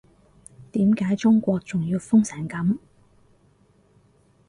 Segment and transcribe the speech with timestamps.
[0.71, 2.79] 點解中國仲要封成噉